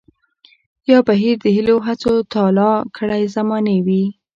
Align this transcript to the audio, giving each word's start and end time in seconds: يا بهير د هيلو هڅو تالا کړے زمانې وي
يا 0.91 0.97
بهير 1.07 1.35
د 1.43 1.45
هيلو 1.55 1.75
هڅو 1.87 2.13
تالا 2.33 2.71
کړے 2.95 3.21
زمانې 3.35 3.77
وي 3.85 4.03